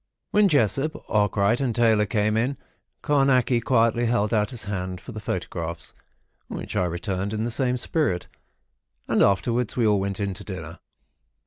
When 0.31 0.47
Jessop, 0.49 0.95
Arkwright, 1.09 1.61
and 1.61 1.75
Taylor 1.75 2.07
came 2.07 2.35
in, 2.35 2.57
Carnacki 3.03 3.61
quietly 3.63 4.07
held 4.07 4.33
out 4.33 4.49
his 4.49 4.63
hand 4.63 4.99
for 4.99 5.11
the 5.11 5.19
photographs, 5.19 5.93
which 6.47 6.75
I 6.75 6.85
returned 6.85 7.33
in 7.33 7.43
the 7.43 7.51
same 7.51 7.77
spirit, 7.77 8.27
and 9.07 9.21
afterwards 9.21 9.77
we 9.77 9.85
all 9.85 9.99
went 9.99 10.19
in 10.19 10.33
to 10.33 10.43
dinner. 10.43 10.79